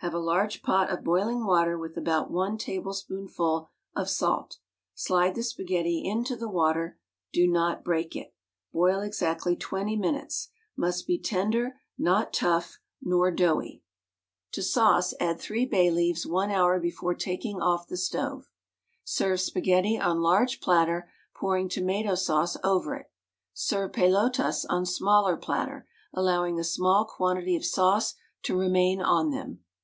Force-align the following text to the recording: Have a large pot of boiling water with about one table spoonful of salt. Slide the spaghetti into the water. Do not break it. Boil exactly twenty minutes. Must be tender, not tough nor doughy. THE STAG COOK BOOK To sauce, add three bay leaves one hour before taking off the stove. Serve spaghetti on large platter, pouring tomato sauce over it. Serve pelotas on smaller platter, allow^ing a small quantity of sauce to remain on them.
Have 0.00 0.14
a 0.14 0.20
large 0.20 0.62
pot 0.62 0.90
of 0.90 1.02
boiling 1.02 1.44
water 1.44 1.76
with 1.76 1.96
about 1.96 2.30
one 2.30 2.56
table 2.56 2.94
spoonful 2.94 3.68
of 3.96 4.08
salt. 4.08 4.58
Slide 4.94 5.34
the 5.34 5.42
spaghetti 5.42 6.04
into 6.04 6.36
the 6.36 6.48
water. 6.48 7.00
Do 7.32 7.48
not 7.48 7.82
break 7.82 8.14
it. 8.14 8.32
Boil 8.72 9.00
exactly 9.00 9.56
twenty 9.56 9.96
minutes. 9.96 10.50
Must 10.76 11.04
be 11.08 11.18
tender, 11.18 11.80
not 11.98 12.32
tough 12.32 12.78
nor 13.02 13.32
doughy. 13.32 13.82
THE 13.82 13.82
STAG 13.82 13.82
COOK 13.82 14.46
BOOK 14.46 14.52
To 14.52 14.62
sauce, 15.10 15.14
add 15.18 15.40
three 15.40 15.66
bay 15.66 15.90
leaves 15.90 16.24
one 16.24 16.52
hour 16.52 16.78
before 16.78 17.16
taking 17.16 17.60
off 17.60 17.88
the 17.88 17.96
stove. 17.96 18.48
Serve 19.02 19.40
spaghetti 19.40 19.98
on 19.98 20.20
large 20.20 20.60
platter, 20.60 21.10
pouring 21.34 21.68
tomato 21.68 22.14
sauce 22.14 22.56
over 22.62 22.94
it. 22.94 23.10
Serve 23.52 23.90
pelotas 23.92 24.64
on 24.68 24.86
smaller 24.86 25.36
platter, 25.36 25.88
allow^ing 26.14 26.56
a 26.56 26.62
small 26.64 27.04
quantity 27.04 27.56
of 27.56 27.64
sauce 27.64 28.14
to 28.44 28.56
remain 28.56 29.00
on 29.02 29.32
them. 29.32 29.64